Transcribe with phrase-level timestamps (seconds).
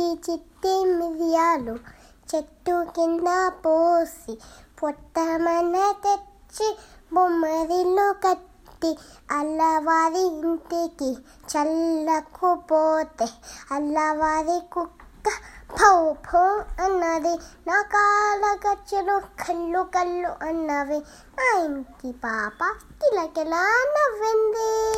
[0.00, 1.72] చిట్టి చిట్టి మిరియాలు
[2.30, 4.34] చెట్టు కింద పోసి
[4.82, 6.68] పొట్టమన తెచ్చి
[7.12, 8.98] బొమ్మరిల్లు కట్టి
[9.30, 11.10] అల్లవారి ఇంటికి
[11.52, 13.28] చల్లకు పోతే
[13.70, 15.28] అల్లవారి కుక్క
[15.76, 16.46] పౌ పౌ
[16.84, 17.34] అన్నది.
[17.66, 21.00] నా కాల గచ్చులు కళ్ళు కళ్ళు అన్నవి.
[21.38, 22.60] నా ఇంటి పాప
[23.02, 23.64] కిలకిలా
[23.96, 24.89] నవ్వింది?